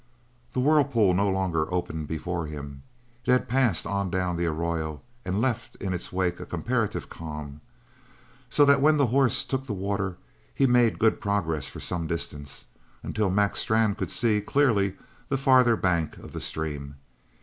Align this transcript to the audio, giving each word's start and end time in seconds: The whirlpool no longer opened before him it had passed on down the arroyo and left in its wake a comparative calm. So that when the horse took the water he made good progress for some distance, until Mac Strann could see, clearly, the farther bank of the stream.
The 0.53 0.59
whirlpool 0.59 1.13
no 1.13 1.29
longer 1.29 1.71
opened 1.71 2.07
before 2.07 2.47
him 2.47 2.81
it 3.23 3.29
had 3.31 3.47
passed 3.47 3.85
on 3.85 4.09
down 4.09 4.35
the 4.35 4.47
arroyo 4.47 5.03
and 5.23 5.39
left 5.39 5.75
in 5.75 5.93
its 5.93 6.11
wake 6.11 6.39
a 6.39 6.45
comparative 6.47 7.07
calm. 7.07 7.61
So 8.49 8.65
that 8.65 8.81
when 8.81 8.97
the 8.97 9.05
horse 9.13 9.43
took 9.43 9.67
the 9.67 9.73
water 9.75 10.17
he 10.55 10.65
made 10.65 10.97
good 10.97 11.21
progress 11.21 11.67
for 11.69 11.81
some 11.81 12.07
distance, 12.07 12.65
until 13.03 13.29
Mac 13.29 13.55
Strann 13.55 13.93
could 13.93 14.09
see, 14.09 14.41
clearly, 14.41 14.95
the 15.27 15.37
farther 15.37 15.75
bank 15.75 16.17
of 16.17 16.33
the 16.33 16.41
stream. 16.41 16.95